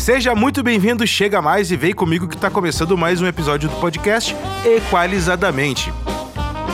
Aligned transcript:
Seja 0.00 0.34
muito 0.34 0.62
bem-vindo, 0.62 1.06
chega 1.06 1.42
mais 1.42 1.70
e 1.70 1.76
vem 1.76 1.92
comigo 1.92 2.26
que 2.26 2.34
tá 2.34 2.48
começando 2.48 2.96
mais 2.96 3.20
um 3.20 3.26
episódio 3.26 3.68
do 3.68 3.76
podcast 3.76 4.34
Equalizadamente. 4.64 5.92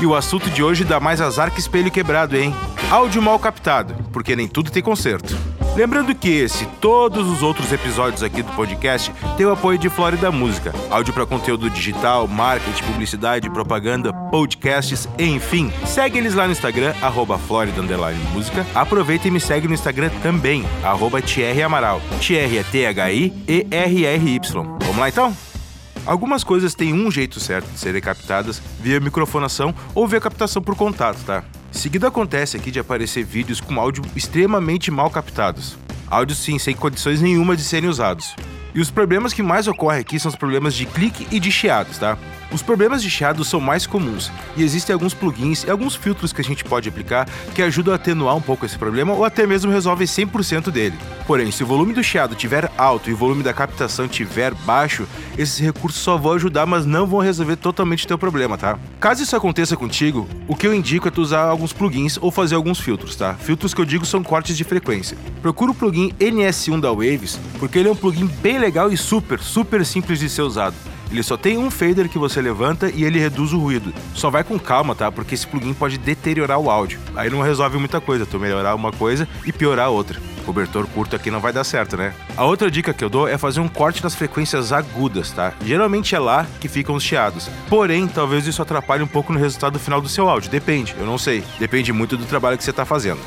E 0.00 0.06
o 0.06 0.14
assunto 0.14 0.48
de 0.48 0.62
hoje 0.62 0.84
dá 0.84 1.00
mais 1.00 1.20
azar 1.20 1.50
que 1.50 1.58
espelho 1.58 1.90
quebrado, 1.90 2.36
hein? 2.36 2.54
Áudio 2.88 3.20
mal 3.20 3.36
captado, 3.40 3.96
porque 4.12 4.36
nem 4.36 4.46
tudo 4.46 4.70
tem 4.70 4.80
conserto. 4.80 5.36
Lembrando 5.76 6.14
que 6.14 6.30
esse 6.30 6.64
e 6.64 6.66
todos 6.80 7.28
os 7.28 7.42
outros 7.42 7.70
episódios 7.70 8.22
aqui 8.22 8.42
do 8.42 8.50
podcast 8.52 9.12
têm 9.36 9.44
o 9.44 9.52
apoio 9.52 9.76
de 9.76 9.90
Flórida 9.90 10.32
Música, 10.32 10.72
áudio 10.90 11.12
para 11.12 11.26
conteúdo 11.26 11.68
digital, 11.68 12.26
marketing, 12.26 12.82
publicidade, 12.84 13.50
propaganda, 13.50 14.10
podcasts, 14.30 15.06
enfim. 15.18 15.70
Segue 15.84 16.16
eles 16.16 16.32
lá 16.32 16.46
no 16.46 16.52
Instagram, 16.52 16.94
arroba 17.02 17.38
Música. 18.32 18.66
Aproveita 18.74 19.28
e 19.28 19.30
me 19.30 19.38
segue 19.38 19.68
no 19.68 19.74
Instagram 19.74 20.08
também, 20.22 20.64
arroba 20.82 21.20
Thierry 21.20 21.62
Amaral. 21.62 22.00
Thierry 22.20 22.56
é 22.56 22.62
T-H-I-E-R-R-Y. 22.62 24.40
Vamos 24.52 24.96
lá 24.96 25.10
então? 25.10 25.36
Algumas 26.06 26.42
coisas 26.42 26.74
têm 26.74 26.94
um 26.94 27.10
jeito 27.10 27.38
certo 27.38 27.70
de 27.70 27.78
serem 27.78 28.00
captadas 28.00 28.62
via 28.80 28.98
microfonação 28.98 29.74
ou 29.94 30.08
via 30.08 30.22
captação 30.22 30.62
por 30.62 30.74
contato, 30.74 31.22
tá? 31.26 31.44
Seguido 31.70 32.06
acontece 32.06 32.56
aqui 32.56 32.70
de 32.70 32.78
aparecer 32.78 33.24
vídeos 33.24 33.60
com 33.60 33.78
áudio 33.78 34.02
extremamente 34.14 34.90
mal 34.90 35.10
captados. 35.10 35.76
Áudios 36.08 36.38
sim, 36.38 36.58
sem 36.58 36.74
condições 36.74 37.20
nenhuma 37.20 37.56
de 37.56 37.62
serem 37.62 37.88
usados. 37.88 38.34
E 38.74 38.80
os 38.80 38.90
problemas 38.90 39.32
que 39.32 39.42
mais 39.42 39.66
ocorrem 39.66 40.00
aqui 40.00 40.18
são 40.18 40.30
os 40.30 40.36
problemas 40.36 40.74
de 40.74 40.86
clique 40.86 41.26
e 41.30 41.40
de 41.40 41.50
chiados, 41.50 41.98
tá? 41.98 42.16
Os 42.52 42.62
problemas 42.62 43.02
de 43.02 43.10
chiado 43.10 43.44
são 43.44 43.60
mais 43.60 43.86
comuns 43.86 44.30
e 44.56 44.62
existem 44.62 44.94
alguns 44.94 45.12
plugins 45.12 45.64
e 45.64 45.70
alguns 45.70 45.96
filtros 45.96 46.32
que 46.32 46.40
a 46.40 46.44
gente 46.44 46.64
pode 46.64 46.88
aplicar 46.88 47.28
que 47.54 47.62
ajudam 47.62 47.92
a 47.92 47.96
atenuar 47.96 48.36
um 48.36 48.40
pouco 48.40 48.64
esse 48.64 48.78
problema 48.78 49.12
ou 49.12 49.24
até 49.24 49.46
mesmo 49.46 49.70
resolvem 49.70 50.06
100% 50.06 50.70
dele. 50.70 50.96
Porém, 51.26 51.50
se 51.50 51.64
o 51.64 51.66
volume 51.66 51.92
do 51.92 52.04
chiado 52.04 52.32
estiver 52.32 52.70
alto 52.78 53.10
e 53.10 53.12
o 53.12 53.16
volume 53.16 53.42
da 53.42 53.52
captação 53.52 54.06
estiver 54.06 54.54
baixo, 54.54 55.06
esses 55.36 55.58
recursos 55.58 56.00
só 56.00 56.16
vão 56.16 56.32
ajudar, 56.34 56.66
mas 56.66 56.86
não 56.86 57.06
vão 57.06 57.18
resolver 57.18 57.56
totalmente 57.56 58.04
o 58.04 58.08
teu 58.08 58.16
problema, 58.16 58.56
tá? 58.56 58.78
Caso 59.00 59.22
isso 59.22 59.34
aconteça 59.34 59.76
contigo, 59.76 60.28
o 60.46 60.54
que 60.54 60.66
eu 60.66 60.74
indico 60.74 61.08
é 61.08 61.10
tu 61.10 61.20
usar 61.20 61.42
alguns 61.42 61.72
plugins 61.72 62.16
ou 62.20 62.30
fazer 62.30 62.54
alguns 62.54 62.78
filtros, 62.78 63.16
tá? 63.16 63.34
Filtros 63.34 63.74
que 63.74 63.80
eu 63.80 63.84
digo 63.84 64.06
são 64.06 64.22
cortes 64.22 64.56
de 64.56 64.62
frequência. 64.62 65.18
Procura 65.42 65.72
o 65.72 65.74
plugin 65.74 66.12
NS1 66.20 66.80
da 66.80 66.90
Waves, 66.90 67.40
porque 67.58 67.78
ele 67.78 67.88
é 67.88 67.92
um 67.92 67.96
plugin 67.96 68.26
bem 68.26 68.58
legal 68.58 68.92
e 68.92 68.96
super, 68.96 69.40
super 69.40 69.84
simples 69.84 70.20
de 70.20 70.28
ser 70.28 70.42
usado. 70.42 70.76
Ele 71.10 71.22
só 71.22 71.36
tem 71.36 71.56
um 71.58 71.70
fader 71.70 72.08
que 72.08 72.18
você 72.18 72.40
levanta 72.40 72.90
e 72.90 73.04
ele 73.04 73.18
reduz 73.18 73.52
o 73.52 73.58
ruído. 73.58 73.92
Só 74.14 74.30
vai 74.30 74.42
com 74.42 74.58
calma, 74.58 74.94
tá? 74.94 75.10
Porque 75.10 75.34
esse 75.34 75.46
plugin 75.46 75.72
pode 75.72 75.98
deteriorar 75.98 76.58
o 76.58 76.70
áudio. 76.70 76.98
Aí 77.14 77.30
não 77.30 77.40
resolve 77.40 77.78
muita 77.78 78.00
coisa, 78.00 78.26
tu 78.26 78.38
melhorar 78.38 78.74
uma 78.74 78.92
coisa 78.92 79.28
e 79.44 79.52
piorar 79.52 79.90
outra. 79.90 80.20
Cobertor 80.44 80.86
curto 80.86 81.16
aqui 81.16 81.30
não 81.30 81.40
vai 81.40 81.52
dar 81.52 81.64
certo, 81.64 81.96
né? 81.96 82.14
A 82.36 82.44
outra 82.44 82.70
dica 82.70 82.94
que 82.94 83.02
eu 83.02 83.10
dou 83.10 83.26
é 83.26 83.36
fazer 83.36 83.60
um 83.60 83.68
corte 83.68 84.02
nas 84.02 84.14
frequências 84.14 84.72
agudas, 84.72 85.32
tá? 85.32 85.52
Geralmente 85.64 86.14
é 86.14 86.18
lá 86.18 86.46
que 86.60 86.68
ficam 86.68 86.94
os 86.94 87.02
chiados. 87.02 87.50
Porém, 87.68 88.06
talvez 88.06 88.46
isso 88.46 88.62
atrapalhe 88.62 89.02
um 89.02 89.08
pouco 89.08 89.32
no 89.32 89.38
resultado 89.38 89.78
final 89.78 90.00
do 90.00 90.08
seu 90.08 90.28
áudio. 90.28 90.50
Depende, 90.50 90.94
eu 90.98 91.04
não 91.04 91.18
sei. 91.18 91.42
Depende 91.58 91.92
muito 91.92 92.16
do 92.16 92.24
trabalho 92.24 92.56
que 92.56 92.62
você 92.62 92.70
está 92.70 92.84
fazendo. 92.84 93.20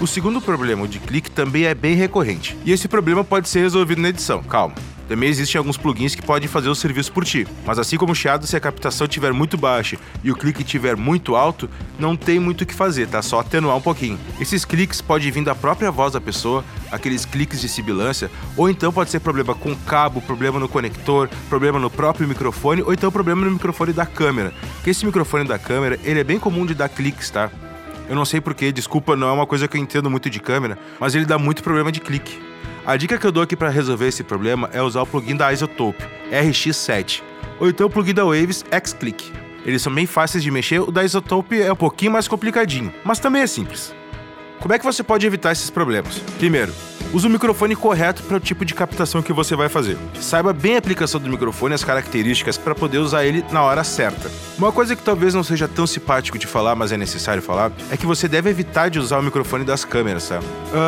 O 0.00 0.06
segundo 0.06 0.40
problema, 0.40 0.84
o 0.84 0.88
de 0.88 1.00
clique, 1.00 1.28
também 1.28 1.64
é 1.64 1.74
bem 1.74 1.96
recorrente. 1.96 2.56
E 2.64 2.70
esse 2.70 2.86
problema 2.86 3.24
pode 3.24 3.48
ser 3.48 3.60
resolvido 3.60 4.00
na 4.00 4.10
edição. 4.10 4.42
Calma. 4.44 4.76
Também 5.08 5.30
existem 5.30 5.58
alguns 5.58 5.78
plugins 5.78 6.14
que 6.14 6.20
podem 6.20 6.46
fazer 6.46 6.68
o 6.68 6.74
serviço 6.74 7.10
por 7.10 7.24
ti. 7.24 7.46
Mas 7.64 7.78
assim 7.78 7.96
como 7.96 8.12
o 8.12 8.14
chiado, 8.14 8.46
se 8.46 8.54
a 8.54 8.60
captação 8.60 9.06
estiver 9.06 9.32
muito 9.32 9.56
baixa 9.56 9.96
e 10.22 10.30
o 10.30 10.36
clique 10.36 10.62
estiver 10.62 10.96
muito 10.96 11.34
alto, 11.34 11.68
não 11.98 12.14
tem 12.14 12.38
muito 12.38 12.62
o 12.62 12.66
que 12.66 12.74
fazer, 12.74 13.08
tá? 13.08 13.22
Só 13.22 13.40
atenuar 13.40 13.76
um 13.76 13.80
pouquinho. 13.80 14.18
Esses 14.38 14.66
cliques 14.66 15.00
podem 15.00 15.30
vir 15.30 15.42
da 15.42 15.54
própria 15.54 15.90
voz 15.90 16.12
da 16.12 16.20
pessoa, 16.20 16.62
aqueles 16.92 17.24
cliques 17.24 17.60
de 17.60 17.68
sibilância, 17.68 18.30
ou 18.54 18.68
então 18.68 18.92
pode 18.92 19.10
ser 19.10 19.20
problema 19.20 19.54
com 19.54 19.74
cabo, 19.74 20.20
problema 20.20 20.60
no 20.60 20.68
conector, 20.68 21.30
problema 21.48 21.78
no 21.78 21.88
próprio 21.88 22.28
microfone, 22.28 22.82
ou 22.82 22.92
então 22.92 23.10
problema 23.10 23.46
no 23.46 23.52
microfone 23.52 23.94
da 23.94 24.04
câmera. 24.04 24.52
Que 24.84 24.90
esse 24.90 25.06
microfone 25.06 25.44
da 25.44 25.58
câmera, 25.58 25.98
ele 26.04 26.20
é 26.20 26.24
bem 26.24 26.38
comum 26.38 26.66
de 26.66 26.74
dar 26.74 26.88
cliques, 26.90 27.30
tá? 27.30 27.50
Eu 28.08 28.14
não 28.14 28.24
sei 28.24 28.40
porquê, 28.40 28.72
desculpa, 28.72 29.16
não 29.16 29.28
é 29.28 29.32
uma 29.32 29.46
coisa 29.46 29.66
que 29.66 29.76
eu 29.76 29.80
entendo 29.80 30.10
muito 30.10 30.28
de 30.28 30.40
câmera, 30.40 30.78
mas 31.00 31.14
ele 31.14 31.24
dá 31.24 31.38
muito 31.38 31.62
problema 31.62 31.90
de 31.90 32.00
clique. 32.00 32.47
A 32.84 32.96
dica 32.96 33.18
que 33.18 33.26
eu 33.26 33.32
dou 33.32 33.42
aqui 33.42 33.54
para 33.54 33.68
resolver 33.68 34.08
esse 34.08 34.24
problema 34.24 34.70
é 34.72 34.82
usar 34.82 35.02
o 35.02 35.06
plugin 35.06 35.36
da 35.36 35.52
Isotope, 35.52 36.02
RX7, 36.30 37.22
ou 37.60 37.68
então 37.68 37.86
o 37.86 37.90
plugin 37.90 38.14
da 38.14 38.24
Waves 38.24 38.64
X-Click. 38.70 39.32
Eles 39.64 39.82
são 39.82 39.94
bem 39.94 40.06
fáceis 40.06 40.42
de 40.42 40.50
mexer, 40.50 40.80
o 40.80 40.90
da 40.90 41.04
Isotope 41.04 41.60
é 41.60 41.72
um 41.72 41.76
pouquinho 41.76 42.12
mais 42.12 42.26
complicadinho, 42.26 42.92
mas 43.04 43.18
também 43.18 43.42
é 43.42 43.46
simples. 43.46 43.94
Como 44.60 44.72
é 44.72 44.78
que 44.78 44.84
você 44.84 45.02
pode 45.02 45.26
evitar 45.26 45.52
esses 45.52 45.70
problemas? 45.70 46.18
Primeiro, 46.38 46.72
Use 47.12 47.26
o 47.26 47.30
microfone 47.30 47.74
correto 47.74 48.22
para 48.22 48.36
o 48.36 48.40
tipo 48.40 48.66
de 48.66 48.74
captação 48.74 49.22
que 49.22 49.32
você 49.32 49.56
vai 49.56 49.68
fazer. 49.70 49.96
Saiba 50.20 50.52
bem 50.52 50.74
a 50.74 50.78
aplicação 50.78 51.18
do 51.18 51.30
microfone 51.30 51.72
e 51.72 51.76
as 51.76 51.82
características 51.82 52.58
para 52.58 52.74
poder 52.74 52.98
usar 52.98 53.24
ele 53.24 53.42
na 53.50 53.62
hora 53.62 53.82
certa. 53.82 54.30
Uma 54.58 54.70
coisa 54.70 54.94
que 54.94 55.02
talvez 55.02 55.32
não 55.32 55.42
seja 55.42 55.66
tão 55.66 55.86
simpático 55.86 56.38
de 56.38 56.46
falar, 56.46 56.74
mas 56.74 56.92
é 56.92 56.98
necessário 56.98 57.40
falar, 57.40 57.72
é 57.90 57.96
que 57.96 58.04
você 58.04 58.28
deve 58.28 58.50
evitar 58.50 58.90
de 58.90 58.98
usar 58.98 59.18
o 59.18 59.22
microfone 59.22 59.64
das 59.64 59.84
câmeras, 59.86 60.28
tá? 60.28 60.40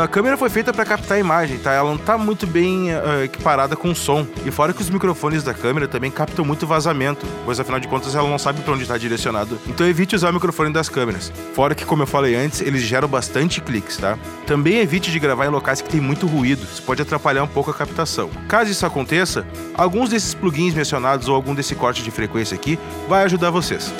A 0.02 0.08
câmera 0.08 0.36
foi 0.36 0.50
feita 0.50 0.72
para 0.72 0.84
captar 0.84 1.16
a 1.16 1.20
imagem, 1.20 1.56
tá? 1.58 1.72
Ela 1.72 1.88
não 1.88 1.96
tá 1.96 2.18
muito 2.18 2.46
bem 2.46 2.90
uh, 2.92 3.24
equiparada 3.24 3.74
com 3.74 3.90
o 3.90 3.94
som. 3.94 4.26
E 4.44 4.50
fora 4.50 4.74
que 4.74 4.82
os 4.82 4.90
microfones 4.90 5.42
da 5.42 5.54
câmera 5.54 5.88
também 5.88 6.10
captam 6.10 6.44
muito 6.44 6.66
vazamento, 6.66 7.24
pois 7.46 7.58
afinal 7.58 7.80
de 7.80 7.88
contas 7.88 8.14
ela 8.14 8.28
não 8.28 8.38
sabe 8.38 8.60
para 8.60 8.74
onde 8.74 8.82
está 8.82 8.98
direcionado. 8.98 9.58
Então 9.66 9.86
evite 9.86 10.14
usar 10.14 10.30
o 10.30 10.34
microfone 10.34 10.70
das 10.70 10.88
câmeras. 10.88 11.32
Fora 11.54 11.74
que, 11.74 11.86
como 11.86 12.02
eu 12.02 12.06
falei 12.06 12.34
antes, 12.34 12.60
eles 12.60 12.82
geram 12.82 13.08
bastante 13.08 13.60
cliques, 13.60 13.96
tá? 13.96 14.18
Também 14.46 14.80
evite 14.80 15.10
de 15.10 15.18
gravar 15.18 15.46
em 15.46 15.50
locais 15.50 15.80
que 15.80 15.88
tem 15.88 16.09
muito 16.10 16.26
ruído, 16.26 16.64
isso 16.64 16.82
pode 16.82 17.00
atrapalhar 17.00 17.44
um 17.44 17.46
pouco 17.46 17.70
a 17.70 17.74
captação. 17.74 18.28
Caso 18.48 18.68
isso 18.68 18.84
aconteça, 18.84 19.46
alguns 19.74 20.10
desses 20.10 20.34
plugins 20.34 20.74
mencionados 20.74 21.28
ou 21.28 21.36
algum 21.36 21.54
desse 21.54 21.76
corte 21.76 22.02
de 22.02 22.10
frequência 22.10 22.56
aqui 22.56 22.76
vai 23.08 23.22
ajudar 23.22 23.50
vocês. 23.50 23.92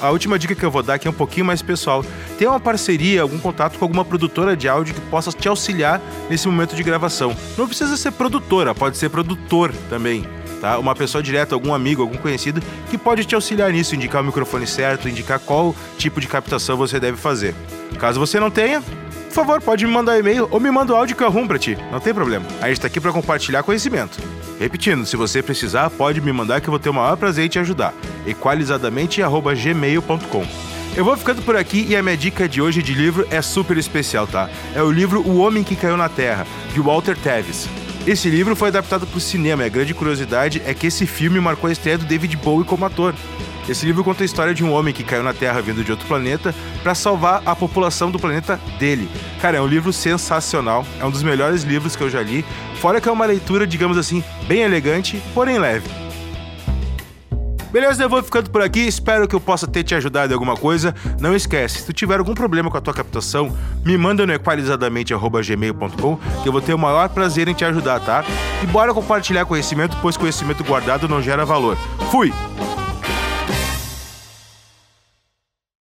A 0.00 0.08
última 0.08 0.38
dica 0.38 0.54
que 0.54 0.64
eu 0.64 0.70
vou 0.70 0.82
dar 0.82 0.94
aqui 0.94 1.06
é 1.06 1.10
um 1.10 1.14
pouquinho 1.14 1.44
mais 1.44 1.60
pessoal. 1.60 2.02
Tem 2.38 2.48
uma 2.48 2.58
parceria, 2.58 3.20
algum 3.20 3.38
contato 3.38 3.78
com 3.78 3.84
alguma 3.84 4.06
produtora 4.06 4.56
de 4.56 4.66
áudio 4.66 4.94
que 4.94 5.00
possa 5.02 5.30
te 5.30 5.46
auxiliar 5.48 6.00
nesse 6.30 6.48
momento 6.48 6.74
de 6.74 6.82
gravação. 6.82 7.36
Não 7.58 7.66
precisa 7.66 7.94
ser 7.98 8.12
produtora, 8.12 8.74
pode 8.74 8.96
ser 8.96 9.10
produtor 9.10 9.70
também. 9.90 10.24
Tá? 10.62 10.78
Uma 10.78 10.94
pessoa 10.94 11.22
direta, 11.22 11.54
algum 11.54 11.74
amigo, 11.74 12.00
algum 12.00 12.16
conhecido 12.16 12.62
que 12.88 12.96
pode 12.96 13.26
te 13.26 13.34
auxiliar 13.34 13.70
nisso, 13.70 13.94
indicar 13.94 14.22
o 14.22 14.24
microfone 14.24 14.66
certo, 14.66 15.06
indicar 15.06 15.38
qual 15.38 15.76
tipo 15.98 16.22
de 16.22 16.26
captação 16.26 16.78
você 16.78 16.98
deve 16.98 17.18
fazer. 17.18 17.54
Caso 17.98 18.18
você 18.18 18.40
não 18.40 18.50
tenha, 18.50 18.82
por 19.30 19.36
favor, 19.36 19.62
pode 19.62 19.86
me 19.86 19.92
mandar 19.92 20.18
e-mail 20.18 20.48
ou 20.50 20.58
me 20.58 20.68
manda 20.70 20.92
o 20.92 20.96
áudio 20.96 21.14
que 21.16 21.22
eu 21.22 21.28
arrumo 21.28 21.48
pra 21.48 21.58
ti. 21.58 21.78
Não 21.90 22.00
tem 22.00 22.12
problema. 22.12 22.44
A 22.60 22.68
gente 22.68 22.80
tá 22.80 22.88
aqui 22.88 23.00
para 23.00 23.12
compartilhar 23.12 23.62
conhecimento. 23.62 24.18
Repetindo, 24.58 25.06
se 25.06 25.16
você 25.16 25.42
precisar, 25.42 25.88
pode 25.88 26.20
me 26.20 26.32
mandar 26.32 26.60
que 26.60 26.68
eu 26.68 26.72
vou 26.72 26.80
ter 26.80 26.90
o 26.90 26.94
maior 26.94 27.16
prazer 27.16 27.46
em 27.46 27.48
te 27.48 27.58
ajudar. 27.58 27.94
equalizadamente.gmail.com 28.26 30.70
eu 30.96 31.04
vou 31.04 31.16
ficando 31.16 31.40
por 31.42 31.56
aqui 31.56 31.86
e 31.88 31.96
a 31.96 32.02
minha 32.02 32.16
dica 32.16 32.48
de 32.48 32.60
hoje 32.60 32.82
de 32.82 32.94
livro 32.94 33.24
é 33.30 33.40
super 33.40 33.78
especial, 33.78 34.26
tá? 34.26 34.50
É 34.74 34.82
o 34.82 34.90
livro 34.90 35.22
O 35.22 35.38
Homem 35.38 35.62
que 35.62 35.76
Caiu 35.76 35.96
na 35.96 36.08
Terra, 36.08 36.44
de 36.74 36.80
Walter 36.80 37.16
Tevis. 37.16 37.68
Esse 38.06 38.30
livro 38.30 38.56
foi 38.56 38.68
adaptado 38.68 39.06
para 39.06 39.18
o 39.18 39.20
cinema 39.20 39.62
e 39.62 39.66
a 39.66 39.68
grande 39.68 39.92
curiosidade 39.92 40.62
é 40.64 40.72
que 40.72 40.86
esse 40.86 41.06
filme 41.06 41.38
marcou 41.38 41.68
a 41.68 41.72
estreia 41.72 41.98
do 41.98 42.06
David 42.06 42.34
Bowie 42.38 42.64
como 42.64 42.84
ator. 42.86 43.14
Esse 43.68 43.84
livro 43.84 44.02
conta 44.02 44.24
a 44.24 44.26
história 44.26 44.54
de 44.54 44.64
um 44.64 44.72
homem 44.72 44.92
que 44.92 45.04
caiu 45.04 45.22
na 45.22 45.34
Terra 45.34 45.60
vindo 45.60 45.84
de 45.84 45.90
outro 45.90 46.06
planeta 46.08 46.54
para 46.82 46.94
salvar 46.94 47.42
a 47.44 47.54
população 47.54 48.10
do 48.10 48.18
planeta 48.18 48.58
dele. 48.78 49.08
Cara, 49.40 49.58
é 49.58 49.60
um 49.60 49.66
livro 49.66 49.92
sensacional, 49.92 50.84
é 50.98 51.04
um 51.04 51.10
dos 51.10 51.22
melhores 51.22 51.62
livros 51.62 51.94
que 51.94 52.02
eu 52.02 52.10
já 52.10 52.22
li, 52.22 52.44
fora 52.76 53.00
que 53.00 53.08
é 53.08 53.12
uma 53.12 53.26
leitura, 53.26 53.66
digamos 53.66 53.98
assim, 53.98 54.24
bem 54.48 54.62
elegante, 54.62 55.22
porém 55.34 55.58
leve. 55.58 55.99
Beleza, 57.72 58.02
eu 58.02 58.08
vou 58.08 58.22
ficando 58.22 58.50
por 58.50 58.62
aqui, 58.62 58.80
espero 58.80 59.28
que 59.28 59.34
eu 59.34 59.40
possa 59.40 59.66
ter 59.66 59.84
te 59.84 59.94
ajudado 59.94 60.32
em 60.32 60.34
alguma 60.34 60.56
coisa. 60.56 60.94
Não 61.20 61.34
esquece, 61.34 61.78
se 61.78 61.86
tu 61.86 61.92
tiver 61.92 62.18
algum 62.18 62.34
problema 62.34 62.70
com 62.70 62.76
a 62.76 62.80
tua 62.80 62.92
captação, 62.92 63.56
me 63.84 63.96
manda 63.96 64.26
no 64.26 64.32
equalizadamente.gmail.com 64.32 66.16
que 66.42 66.48
eu 66.48 66.52
vou 66.52 66.60
ter 66.60 66.74
o 66.74 66.78
maior 66.78 67.08
prazer 67.10 67.46
em 67.46 67.54
te 67.54 67.64
ajudar, 67.64 68.00
tá? 68.00 68.24
E 68.62 68.66
bora 68.66 68.92
compartilhar 68.92 69.44
conhecimento, 69.44 69.96
pois 70.02 70.16
conhecimento 70.16 70.64
guardado 70.64 71.08
não 71.08 71.22
gera 71.22 71.44
valor. 71.44 71.76
Fui! 72.10 72.32